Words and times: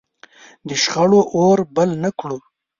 د 0.67 0.69
شخړو 0.83 1.19
اور 1.37 1.57
بل 1.75 1.89
نه 2.03 2.09
کړو. 2.19 2.37